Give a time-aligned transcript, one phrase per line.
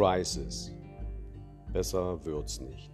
[0.00, 0.72] Crisis.
[1.74, 2.90] Besser wird's nicht,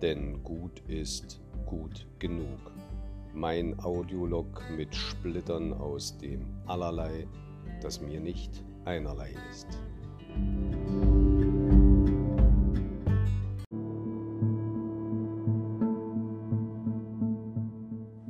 [0.00, 2.72] denn gut ist gut genug.
[3.34, 7.28] Mein Audiolog mit Splittern aus dem Allerlei,
[7.82, 9.66] das mir nicht einerlei ist.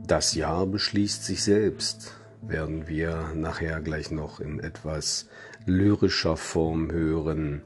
[0.09, 5.29] Das Jahr beschließt sich selbst, werden wir nachher gleich noch in etwas
[5.67, 7.63] lyrischer Form hören.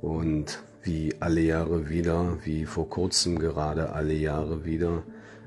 [0.00, 5.02] Und wie alle Jahre wieder, wie vor kurzem gerade alle Jahre wieder,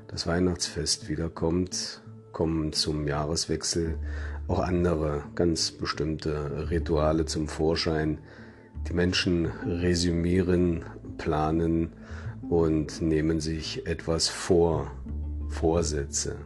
[0.06, 3.98] das Weihnachtsfest wiederkommt, kommen zum Jahreswechsel
[4.46, 8.18] auch andere ganz bestimmte Rituale zum Vorschein.
[8.88, 10.84] Die Menschen resümieren,
[11.18, 11.92] planen
[12.48, 14.90] und nehmen sich etwas vor,
[15.48, 16.36] Vorsätze.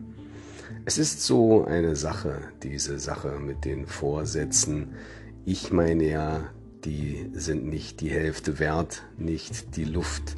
[0.84, 4.94] Es ist so eine Sache, diese Sache mit den Vorsätzen.
[5.44, 6.50] Ich meine ja,
[6.84, 10.36] die sind nicht die Hälfte wert, nicht die Luft,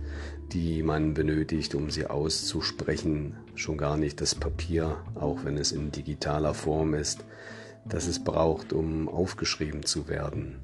[0.53, 5.93] die man benötigt, um sie auszusprechen, schon gar nicht das Papier, auch wenn es in
[5.93, 7.25] digitaler Form ist,
[7.85, 10.57] das es braucht, um aufgeschrieben zu werden.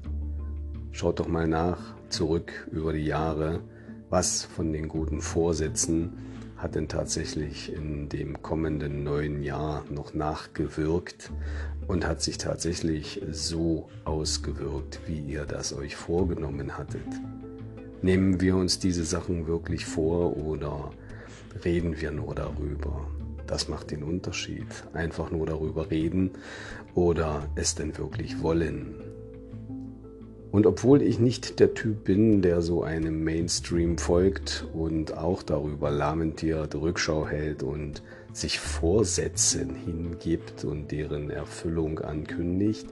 [0.91, 3.61] Schaut doch mal nach, zurück über die Jahre,
[4.09, 6.17] was von den guten Vorsätzen
[6.57, 11.31] hat denn tatsächlich in dem kommenden neuen Jahr noch nachgewirkt
[11.87, 17.07] und hat sich tatsächlich so ausgewirkt, wie ihr das euch vorgenommen hattet.
[18.01, 20.91] Nehmen wir uns diese Sachen wirklich vor oder
[21.63, 23.07] reden wir nur darüber?
[23.45, 24.67] Das macht den Unterschied.
[24.93, 26.31] Einfach nur darüber reden
[26.95, 29.06] oder es denn wirklich wollen.
[30.51, 35.91] Und obwohl ich nicht der Typ bin, der so einem Mainstream folgt und auch darüber
[35.91, 42.87] lamentiert, Rückschau hält und sich Vorsätzen hingibt und deren Erfüllung ankündigt,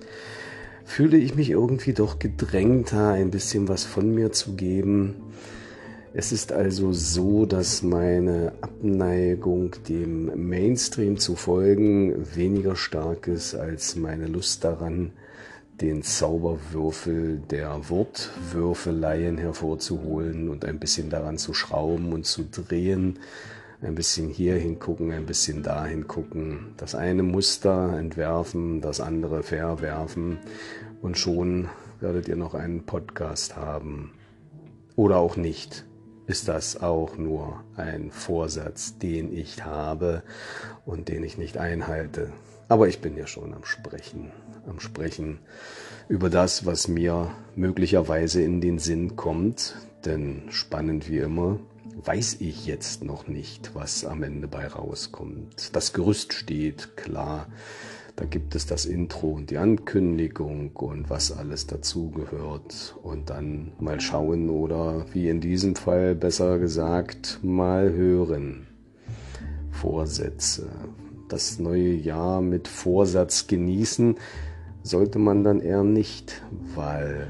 [0.83, 5.15] fühle ich mich irgendwie doch gedrängter, ein bisschen was von mir zu geben.
[6.13, 13.95] Es ist also so, dass meine Abneigung dem Mainstream zu folgen weniger stark ist als
[13.95, 15.11] meine Lust daran,
[15.81, 23.19] den Zauberwürfel der Wortwürfeleien hervorzuholen und ein bisschen daran zu schrauben und zu drehen,
[23.81, 30.39] ein bisschen hier hingucken, ein bisschen da hingucken, das eine Muster entwerfen, das andere verwerfen
[31.01, 31.69] und schon
[31.99, 34.11] werdet ihr noch einen Podcast haben.
[34.95, 35.85] Oder auch nicht.
[36.27, 40.23] Ist das auch nur ein Vorsatz, den ich habe
[40.85, 42.31] und den ich nicht einhalte?
[42.67, 44.31] Aber ich bin ja schon am Sprechen,
[44.67, 45.39] am Sprechen
[46.09, 49.75] über das, was mir möglicherweise in den Sinn kommt.
[50.03, 51.59] Denn spannend wie immer,
[52.03, 55.75] weiß ich jetzt noch nicht, was am Ende bei rauskommt.
[55.75, 57.47] Das Gerüst steht, klar.
[58.15, 62.95] Da gibt es das Intro und die Ankündigung und was alles dazugehört.
[63.03, 68.67] Und dann mal schauen oder wie in diesem Fall besser gesagt mal hören.
[69.71, 70.69] Vorsätze
[71.27, 74.15] das neue Jahr mit Vorsatz genießen,
[74.83, 76.43] sollte man dann eher nicht,
[76.75, 77.27] weil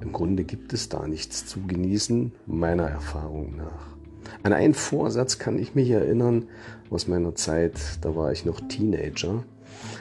[0.00, 3.94] im Grunde gibt es da nichts zu genießen, meiner Erfahrung nach.
[4.42, 6.48] An einen Vorsatz kann ich mich erinnern
[6.90, 9.44] aus meiner Zeit, da war ich noch Teenager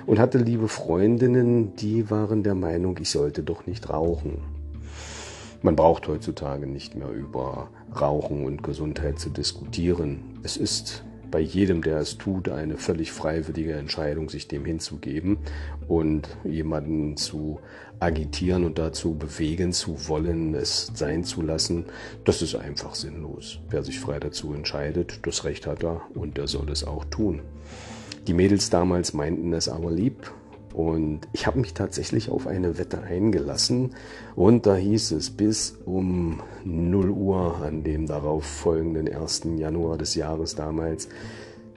[0.05, 4.39] und hatte liebe Freundinnen, die waren der Meinung, ich sollte doch nicht rauchen.
[5.61, 7.69] Man braucht heutzutage nicht mehr über
[7.99, 10.39] Rauchen und Gesundheit zu diskutieren.
[10.43, 15.37] Es ist bei jedem, der es tut, eine völlig freiwillige Entscheidung, sich dem hinzugeben
[15.87, 17.59] und jemanden zu
[17.99, 21.85] agitieren und dazu bewegen zu wollen, es sein zu lassen,
[22.23, 23.59] das ist einfach sinnlos.
[23.69, 27.41] Wer sich frei dazu entscheidet, das Recht hat er und der soll es auch tun.
[28.27, 30.31] Die Mädels damals meinten es aber lieb
[30.73, 33.95] und ich habe mich tatsächlich auf eine Wette eingelassen
[34.35, 39.41] und da hieß es, bis um 0 Uhr an dem darauf folgenden 1.
[39.57, 41.09] Januar des Jahres damals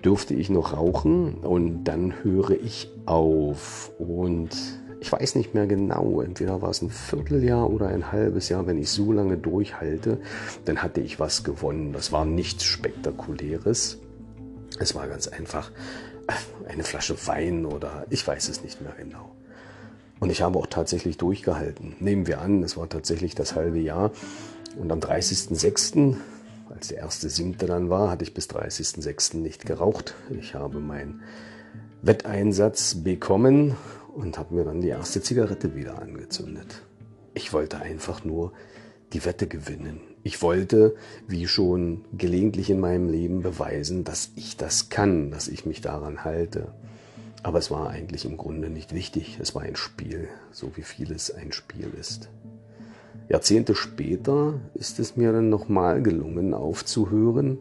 [0.05, 3.91] dürfte ich noch rauchen und dann höre ich auf.
[3.99, 4.51] Und
[5.01, 8.79] ich weiß nicht mehr genau, entweder war es ein Vierteljahr oder ein halbes Jahr, wenn
[8.79, 10.21] ich so lange durchhalte,
[10.65, 11.93] dann hatte ich was gewonnen.
[11.93, 13.99] Das war nichts Spektakuläres.
[14.79, 15.73] Es war ganz einfach
[16.69, 19.31] eine Flasche Wein oder ich weiß es nicht mehr genau.
[20.19, 21.97] Und ich habe auch tatsächlich durchgehalten.
[22.01, 24.13] Nehmen wir an, es war tatsächlich das halbe Jahr.
[24.79, 26.17] Und am 30.06.,
[26.71, 29.37] als der erste Siebte dann war, hatte ich bis 30.06.
[29.37, 30.15] nicht geraucht.
[30.39, 31.23] Ich habe meinen
[32.03, 33.77] Wetteinsatz bekommen
[34.15, 36.83] und habe mir dann die erste Zigarette wieder angezündet.
[37.35, 38.53] Ich wollte einfach nur
[39.13, 40.01] die Wette gewinnen.
[40.27, 40.97] Ich wollte,
[41.29, 46.25] wie schon gelegentlich in meinem Leben, beweisen, dass ich das kann, dass ich mich daran
[46.25, 46.73] halte.
[47.45, 49.39] Aber es war eigentlich im Grunde nicht wichtig.
[49.41, 52.29] Es war ein Spiel, so wie vieles ein Spiel ist.
[53.29, 57.59] Jahrzehnte später ist es mir dann nochmal gelungen aufzuhören.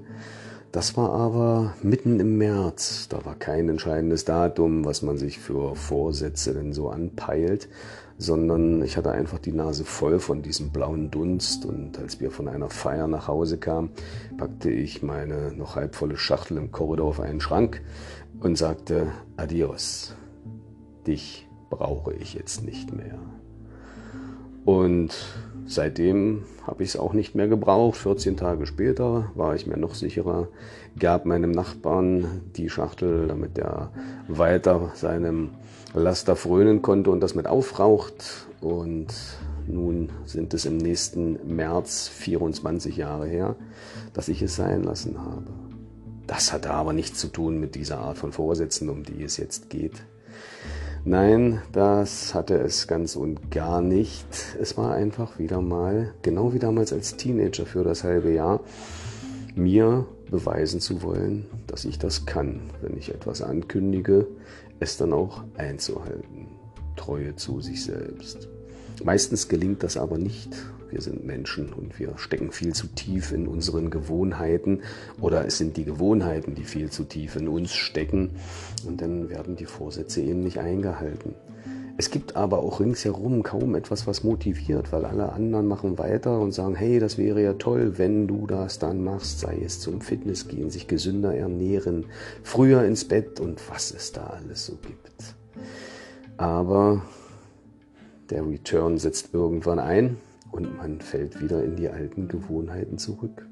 [0.72, 3.10] Das war aber mitten im März.
[3.10, 7.70] Da war kein entscheidendes Datum, was man sich für Vorsätze denn so anpeilt,
[8.18, 12.48] sondern ich hatte einfach die Nase voll von diesem blauen Dunst und als wir von
[12.48, 13.92] einer Feier nach Hause kamen,
[14.38, 17.82] packte ich meine noch halbvolle Schachtel im Korridor auf einen Schrank
[18.40, 20.16] und sagte Adios.
[21.06, 23.20] Dich brauche ich jetzt nicht mehr.
[24.66, 25.16] Und
[25.68, 27.98] seitdem habe ich es auch nicht mehr gebraucht.
[27.98, 30.48] 14 Tage später war ich mir noch sicherer,
[31.00, 33.92] gab meinem Nachbarn die Schachtel, damit er
[34.28, 35.52] weiter seinem
[35.94, 38.48] Laster frönen konnte und das mit aufraucht.
[38.60, 39.08] Und
[39.68, 43.56] nun sind es im nächsten März 24 Jahre her,
[44.14, 45.46] dass ich es sein lassen habe.
[46.28, 49.70] Das hatte aber nichts zu tun mit dieser Art von Vorsätzen, um die es jetzt
[49.70, 50.04] geht.
[51.08, 54.26] Nein, das hatte es ganz und gar nicht.
[54.60, 58.62] Es war einfach wieder mal, genau wie damals als Teenager für das halbe Jahr,
[59.54, 64.26] mir beweisen zu wollen, dass ich das kann, wenn ich etwas ankündige,
[64.80, 66.48] es dann auch einzuhalten.
[66.96, 68.50] Treue zu sich selbst.
[69.04, 70.50] Meistens gelingt das aber nicht.
[70.90, 74.82] Wir sind Menschen und wir stecken viel zu tief in unseren Gewohnheiten
[75.20, 78.32] oder es sind die Gewohnheiten, die viel zu tief in uns stecken
[78.88, 81.36] und dann werden die Vorsätze eben nicht eingehalten.
[81.98, 86.52] Es gibt aber auch ringsherum kaum etwas, was motiviert, weil alle anderen machen weiter und
[86.52, 90.50] sagen, hey, das wäre ja toll, wenn du das dann machst, sei es zum Fitness
[90.50, 92.06] gehen, sich gesünder ernähren,
[92.44, 95.36] früher ins Bett und was es da alles so gibt.
[96.36, 97.02] Aber
[98.30, 100.18] der Return setzt irgendwann ein
[100.52, 103.46] und man fällt wieder in die alten Gewohnheiten zurück.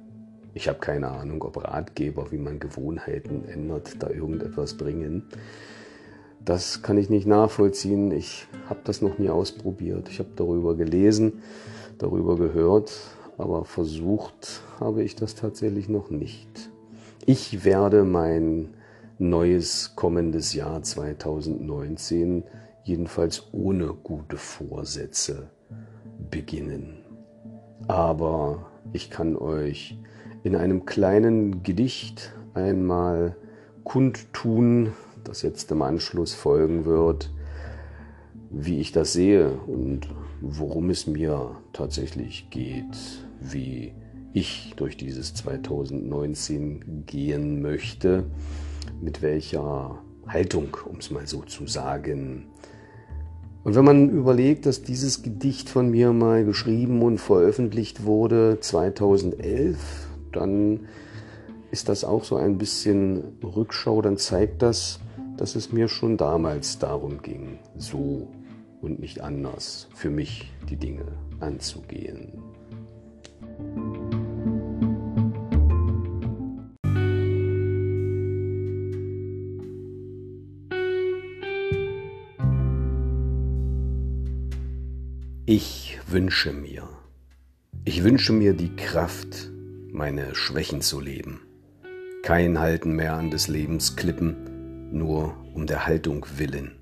[0.54, 5.24] Ich habe keine Ahnung, ob Ratgeber, wie man Gewohnheiten ändert, da irgendetwas bringen.
[6.46, 8.12] Das kann ich nicht nachvollziehen.
[8.12, 10.10] Ich habe das noch nie ausprobiert.
[10.10, 11.42] Ich habe darüber gelesen,
[11.98, 12.94] darüber gehört,
[13.38, 16.70] aber versucht habe ich das tatsächlich noch nicht.
[17.26, 18.70] Ich werde mein
[19.18, 22.44] neues kommendes Jahr 2019
[22.84, 25.50] jedenfalls ohne gute Vorsätze
[26.30, 26.98] beginnen.
[27.88, 29.98] Aber ich kann euch
[30.44, 33.36] in einem kleinen Gedicht einmal
[33.84, 34.94] kundtun,
[35.24, 37.32] das jetzt im Anschluss folgen wird,
[38.50, 40.08] wie ich das sehe und
[40.42, 43.94] worum es mir tatsächlich geht, wie
[44.34, 48.26] ich durch dieses 2019 gehen möchte,
[49.02, 52.48] mit welcher Haltung, um es mal so zu sagen,
[53.64, 59.78] und wenn man überlegt, dass dieses Gedicht von mir mal geschrieben und veröffentlicht wurde 2011,
[60.34, 60.82] dann
[61.72, 65.00] ist das auch so ein bisschen Rückschau, dann zeigt das,
[65.38, 68.28] dass es mir schon damals darum ging, so
[68.82, 71.06] und nicht anders für mich die Dinge
[71.40, 72.34] anzugehen.
[85.46, 86.88] Ich wünsche mir,
[87.84, 89.52] ich wünsche mir die Kraft,
[89.92, 91.42] meine Schwächen zu leben.
[92.22, 96.80] Kein Halten mehr an des Lebens Klippen, nur um der Haltung willen.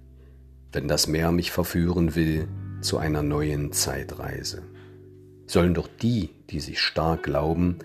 [0.71, 2.47] Wenn das Meer mich verführen will
[2.81, 4.61] zu einer neuen Zeitreise.
[5.47, 7.79] Sollen doch die, die sich stark glauben,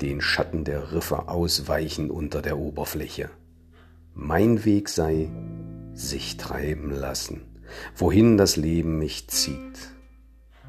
[0.00, 3.28] den Schatten der Riffe ausweichen unter der Oberfläche.
[4.14, 5.30] Mein Weg sei,
[5.92, 7.42] sich treiben lassen,
[7.94, 9.93] wohin das Leben mich zieht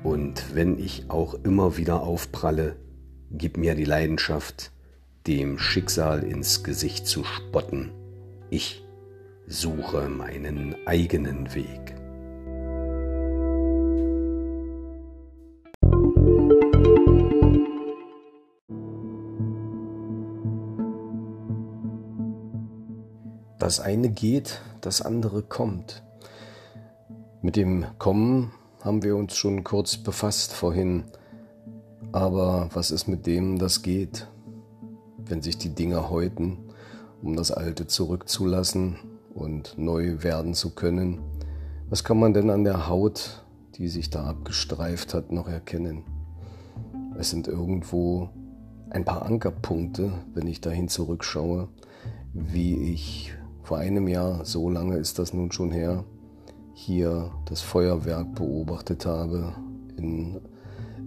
[0.04, 2.75] und wenn ich auch immer wieder aufpralle,
[3.32, 4.72] gib mir die Leidenschaft,
[5.28, 7.92] dem Schicksal ins Gesicht zu spotten.
[8.50, 8.84] Ich
[9.48, 11.96] suche meinen eigenen Weg.
[23.58, 26.04] Das eine geht, das andere kommt.
[27.42, 28.52] Mit dem Kommen
[28.86, 31.06] haben wir uns schon kurz befasst vorhin.
[32.12, 34.27] Aber was ist mit dem, das geht?
[35.18, 36.60] Wenn sich die Dinge häuten,
[37.24, 38.98] um das Alte zurückzulassen
[39.34, 41.20] und neu werden zu können,
[41.89, 43.44] was kann man denn an der Haut,
[43.75, 46.04] die sich da abgestreift hat, noch erkennen?
[47.18, 48.30] Es sind irgendwo
[48.92, 51.70] ein paar Ankerpunkte, wenn ich dahin zurückschaue,
[52.34, 56.04] wie ich vor einem Jahr, so lange ist das nun schon her,
[56.75, 59.53] hier das Feuerwerk beobachtet habe
[59.98, 60.41] in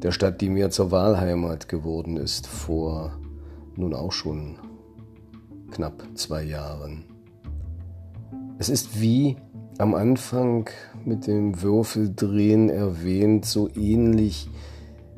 [0.03, 3.13] der Stadt, die mir zur Wahlheimat geworden ist, vor
[3.77, 4.57] nun auch schon
[5.71, 7.05] knapp zwei Jahren.
[8.59, 9.37] Es ist wie
[9.77, 10.71] am Anfang
[11.05, 14.49] mit dem Würfeldrehen erwähnt, so ähnlich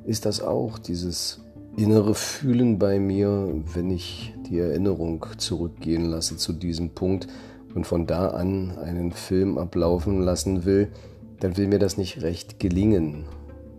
[0.04, 1.42] ist das auch, dieses
[1.76, 7.28] innere Fühlen bei mir, wenn ich die Erinnerung zurückgehen lasse zu diesem Punkt
[7.74, 10.88] und von da an einen Film ablaufen lassen will,
[11.40, 13.24] dann will mir das nicht recht gelingen,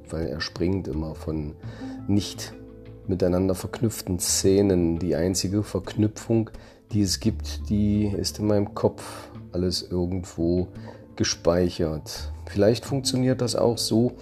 [0.09, 1.53] weil er springt immer von
[2.07, 2.53] nicht
[3.07, 4.99] miteinander verknüpften Szenen.
[4.99, 6.49] Die einzige Verknüpfung,
[6.91, 10.67] die es gibt, die ist in meinem Kopf alles irgendwo
[11.15, 12.31] gespeichert.
[12.47, 14.13] Vielleicht funktioniert das auch so,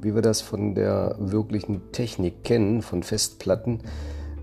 [0.00, 3.80] wie wir das von der wirklichen Technik kennen, von Festplatten.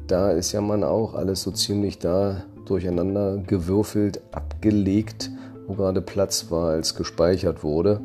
[0.08, 5.32] Da ist ja man auch alles so ziemlich da durcheinander gewürfelt, abgelegt,
[5.68, 8.02] wo gerade Platz war, als gespeichert wurde.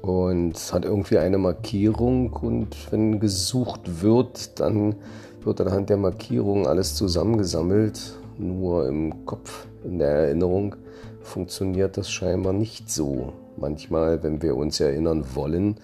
[0.00, 4.96] Und hat irgendwie eine Markierung und wenn gesucht wird, dann
[5.42, 8.14] wird anhand der Markierung alles zusammengesammelt.
[8.38, 10.74] Nur im Kopf, in der Erinnerung,
[11.20, 13.32] funktioniert das scheinbar nicht so.
[13.56, 15.76] Manchmal, wenn wir uns erinnern wollen,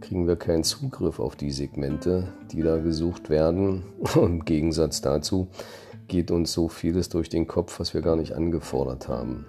[0.00, 3.82] kriegen wir keinen Zugriff auf die Segmente, die da gesucht werden.
[4.14, 5.48] Im Gegensatz dazu
[6.08, 9.46] geht uns so vieles durch den Kopf, was wir gar nicht angefordert haben.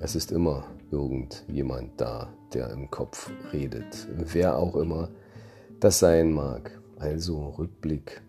[0.00, 5.08] Es ist immer irgendjemand da, der im Kopf redet, wer auch immer
[5.80, 6.78] das sein mag.
[6.98, 8.22] Also Rückblick,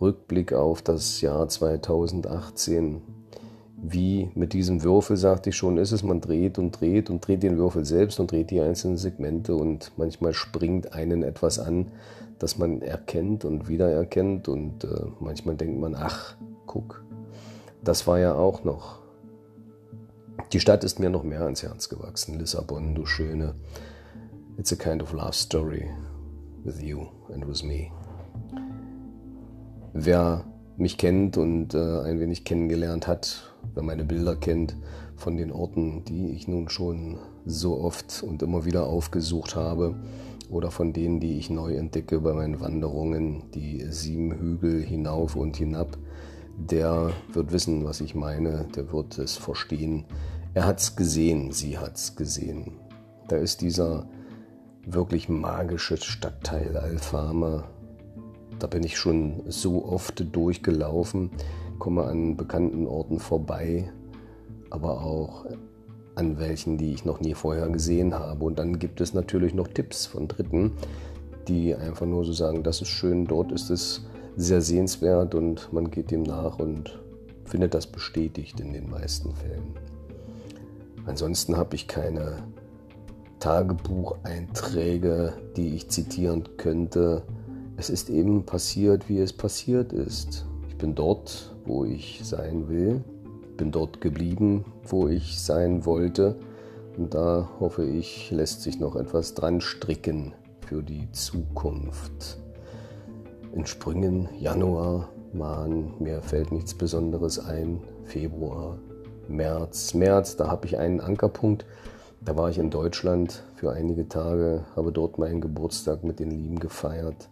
[0.00, 3.02] Rückblick auf das Jahr 2018
[3.82, 7.42] wie mit diesem Würfel, sagte ich schon, ist es, man dreht und dreht und dreht
[7.42, 11.86] den Würfel selbst und dreht die einzelnen Segmente und manchmal springt einen etwas an,
[12.38, 16.36] das man erkennt und wiedererkennt und äh, manchmal denkt man, ach,
[16.70, 17.02] guck,
[17.82, 19.00] das war ja auch noch.
[20.52, 23.56] Die Stadt ist mir noch mehr ans Herz gewachsen, Lissabon, du Schöne.
[24.56, 25.90] It's a kind of love story
[26.62, 27.90] with you and with me.
[29.94, 30.44] Wer
[30.76, 34.76] mich kennt und äh, ein wenig kennengelernt hat, wer meine Bilder kennt
[35.16, 39.96] von den Orten, die ich nun schon so oft und immer wieder aufgesucht habe
[40.48, 45.56] oder von denen, die ich neu entdecke bei meinen Wanderungen, die sieben Hügel hinauf und
[45.56, 45.98] hinab,
[46.60, 50.04] der wird wissen, was ich meine, der wird es verstehen.
[50.54, 52.78] Er hat es gesehen, sie hat es gesehen.
[53.28, 54.08] Da ist dieser
[54.86, 57.64] wirklich magische Stadtteil Alfama.
[58.58, 61.30] Da bin ich schon so oft durchgelaufen
[61.80, 63.90] komme an bekannten Orten vorbei,
[64.68, 65.46] aber auch
[66.14, 68.44] an welchen, die ich noch nie vorher gesehen habe.
[68.44, 70.72] Und dann gibt es natürlich noch Tipps von Dritten,
[71.48, 74.04] die einfach nur so sagen, das ist schön, dort ist es
[74.36, 76.98] sehr sehenswert und man geht dem nach und
[77.44, 79.74] findet das bestätigt in den meisten Fällen.
[81.06, 82.44] Ansonsten habe ich keine
[83.40, 87.22] Tagebucheinträge, die ich zitieren könnte.
[87.76, 90.46] Es ist eben passiert, wie es passiert ist.
[90.68, 93.02] Ich bin dort, wo ich sein will,
[93.56, 96.36] bin dort geblieben, wo ich sein wollte.
[96.96, 100.34] Und da hoffe ich, lässt sich noch etwas dran stricken
[100.66, 102.38] für die Zukunft.
[103.52, 107.80] In Sprüngen, Januar, Mann, mir fällt nichts Besonderes ein.
[108.04, 108.78] Februar,
[109.28, 111.66] März, März, da habe ich einen Ankerpunkt.
[112.20, 116.58] Da war ich in Deutschland für einige Tage, habe dort meinen Geburtstag mit den Lieben
[116.58, 117.28] gefeiert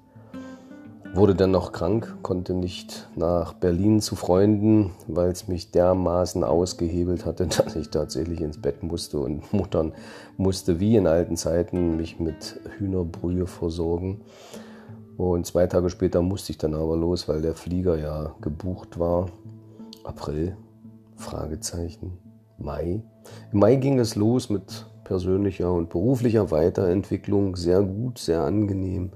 [1.15, 7.25] wurde dann noch krank, konnte nicht nach Berlin zu Freunden, weil es mich dermaßen ausgehebelt
[7.25, 9.93] hatte, dass ich tatsächlich ins Bett musste und muttern
[10.37, 14.21] musste, wie in alten Zeiten, mich mit Hühnerbrühe versorgen.
[15.19, 19.27] Und zwei Tage später musste ich dann aber los, weil der Flieger ja gebucht war.
[20.05, 20.57] April,
[21.17, 22.17] Fragezeichen,
[22.57, 23.03] Mai.
[23.53, 29.11] Im Mai ging es los mit persönlicher und beruflicher Weiterentwicklung, sehr gut, sehr angenehm.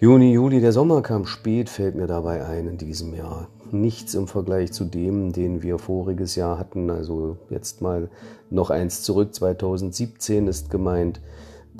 [0.00, 3.48] Juni, Juli, der Sommer kam spät, fällt mir dabei ein in diesem Jahr.
[3.70, 6.88] Nichts im Vergleich zu dem, den wir voriges Jahr hatten.
[6.88, 8.08] Also jetzt mal
[8.48, 9.34] noch eins zurück.
[9.34, 11.20] 2017 ist gemeint,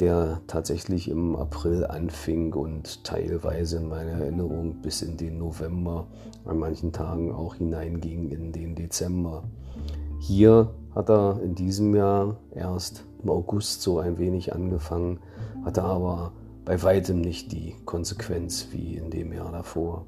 [0.00, 6.06] der tatsächlich im April anfing und teilweise in meiner Erinnerung bis in den November,
[6.44, 9.44] an manchen Tagen auch hineinging in den Dezember.
[10.20, 15.20] Hier hat er in diesem Jahr erst im August so ein wenig angefangen,
[15.64, 16.32] hatte aber
[16.64, 20.06] bei weitem nicht die Konsequenz wie in dem Jahr davor.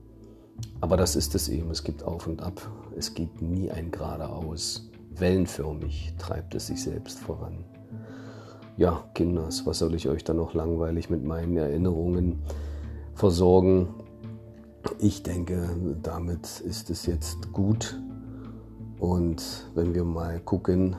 [0.81, 4.91] Aber das ist es eben, es gibt auf und ab, es geht nie ein geradeaus.
[5.11, 7.65] Wellenförmig treibt es sich selbst voran.
[8.79, 12.39] Ja, Kinders, was soll ich euch da noch langweilig mit meinen Erinnerungen
[13.13, 13.89] versorgen?
[15.01, 15.69] Ich denke,
[16.01, 18.01] damit ist es jetzt gut.
[19.01, 20.95] Und wenn wir mal gucken,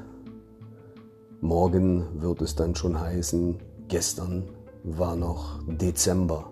[1.40, 4.44] morgen wird es dann schon heißen, gestern
[4.84, 6.52] war noch Dezember.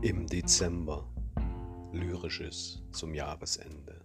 [0.00, 1.06] Im Dezember
[1.92, 4.00] Lyrisches zum Jahresende.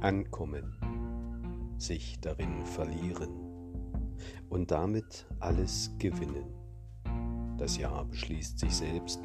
[0.00, 0.76] Ankommen.
[1.78, 3.30] sich darin verlieren
[4.50, 6.44] und damit alles gewinnen.
[7.58, 9.20] Das Jahr beschließt sich selbst,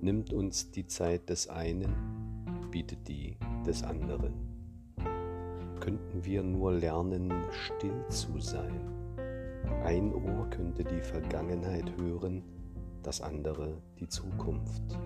[0.00, 1.94] nimmt uns die Zeit des einen,
[2.70, 4.34] bietet die des anderen.
[5.80, 8.80] Könnten wir nur lernen, still zu sein.
[9.84, 12.42] Ein Ohr könnte die Vergangenheit hören,
[13.02, 14.98] das andere die Zukunft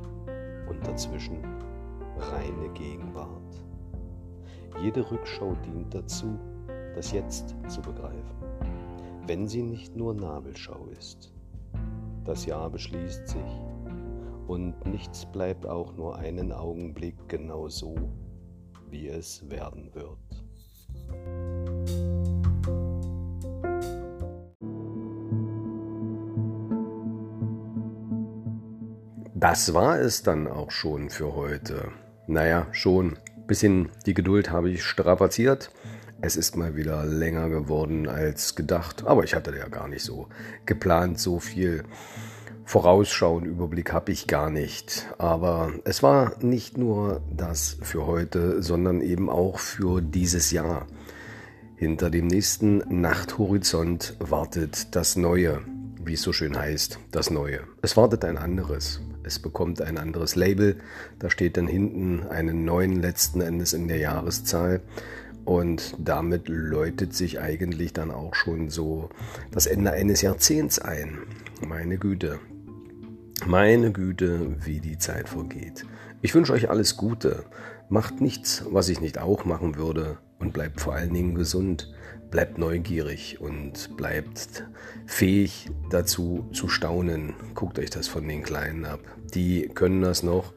[0.68, 1.38] und dazwischen
[2.18, 3.64] reine Gegenwart.
[4.82, 6.38] Jede Rückschau dient dazu,
[6.94, 8.36] das Jetzt zu begreifen,
[9.26, 11.32] wenn sie nicht nur Nabelschau ist.
[12.24, 13.60] Das Jahr beschließt sich
[14.46, 17.94] und nichts bleibt auch nur einen Augenblick genau so,
[18.90, 20.25] wie es werden wird.
[29.48, 31.92] Das war es dann auch schon für heute.
[32.26, 33.16] Naja, schon.
[33.46, 35.70] Bisschen die Geduld habe ich strapaziert.
[36.20, 40.26] Es ist mal wieder länger geworden als gedacht, aber ich hatte ja gar nicht so
[40.64, 41.84] geplant, so viel
[42.64, 45.06] Vorausschau und Überblick habe ich gar nicht.
[45.16, 50.88] Aber es war nicht nur das für heute, sondern eben auch für dieses Jahr.
[51.76, 55.60] Hinter dem nächsten Nachthorizont wartet das Neue,
[56.02, 57.60] wie es so schön heißt, das Neue.
[57.80, 59.00] Es wartet ein anderes.
[59.26, 60.76] Es bekommt ein anderes Label.
[61.18, 64.80] Da steht dann hinten einen neuen letzten Endes in der Jahreszahl.
[65.44, 69.10] Und damit läutet sich eigentlich dann auch schon so
[69.50, 71.18] das Ende eines Jahrzehnts ein.
[71.66, 72.38] Meine Güte.
[73.46, 75.84] Meine Güte, wie die Zeit vergeht.
[76.22, 77.44] Ich wünsche euch alles Gute.
[77.88, 80.18] Macht nichts, was ich nicht auch machen würde.
[80.38, 81.92] Und bleibt vor allen Dingen gesund
[82.30, 84.64] bleibt neugierig und bleibt
[85.06, 87.34] fähig dazu zu staunen.
[87.54, 89.00] Guckt euch das von den Kleinen ab.
[89.34, 90.52] Die können das noch,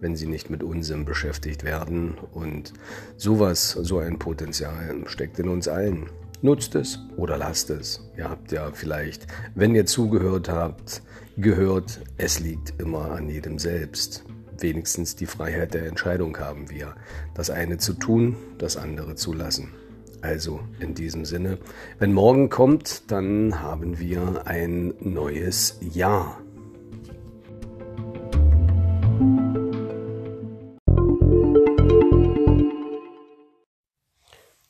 [0.00, 2.16] wenn sie nicht mit Unsinn beschäftigt werden.
[2.32, 2.72] Und
[3.16, 6.10] sowas, so ein Potenzial steckt in uns allen.
[6.42, 8.08] Nutzt es oder lasst es.
[8.16, 11.02] Ihr habt ja vielleicht, wenn ihr zugehört habt,
[11.36, 14.24] gehört, es liegt immer an jedem selbst.
[14.58, 16.94] Wenigstens die Freiheit der Entscheidung haben wir.
[17.34, 19.74] Das eine zu tun, das andere zu lassen.
[20.20, 21.58] Also in diesem Sinne,
[21.98, 26.40] wenn morgen kommt, dann haben wir ein neues Jahr.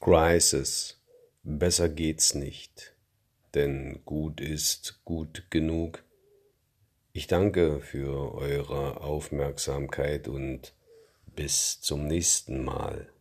[0.01, 1.01] Crisis.
[1.42, 2.94] Besser geht's nicht,
[3.55, 6.04] denn gut ist gut genug.
[7.16, 10.74] Ich danke für eure Aufmerksamkeit und
[11.37, 13.13] bis zum nächsten Mal.